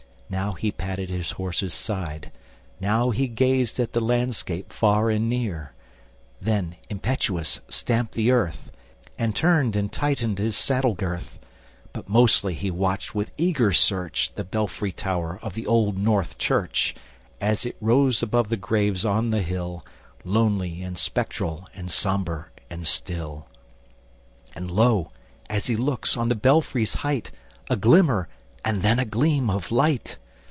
[0.33, 2.31] Now he patted his horseŌĆÖs side,
[2.79, 5.73] Now gazed at the landscape far and near,
[6.39, 8.71] Then, impetuous, stamped the earth,
[9.17, 11.37] And turned and tightened his saddle girth;
[11.91, 16.95] But mostly he watched with eager search The belfry tower of the Old North Church,
[17.41, 19.85] As it rose above the graves on the hill,
[20.23, 23.47] Lonely and spectral and sombre and still.
[24.55, 25.11] And lo!
[25.49, 27.31] as he looks, on the belfryŌĆÖs height
[27.69, 28.29] A glimmer,
[28.63, 30.17] and then a gleam of light!